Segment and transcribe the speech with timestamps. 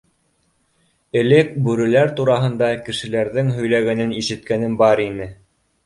[1.21, 5.35] Элек бүреләр тураһында кешеләрҙең һөйләгәнен ишеткәнем бар ине.